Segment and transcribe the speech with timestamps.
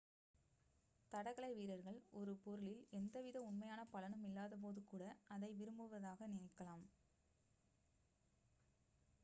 [1.13, 5.03] தடகள வீரர்கள் ஒரு பொருளில் எந்த வித உண்மையான பலனும் இல்லாத போது கூட
[5.27, 6.85] அதை விரும்புவதாக நினைக்கலாம்